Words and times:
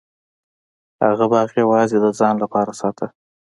هغه 1.05 1.25
باغ 1.31 1.49
یوازې 1.61 1.97
د 2.01 2.05
ځان 2.19 2.35
لپاره 2.43 2.71
ساته. 2.79 3.07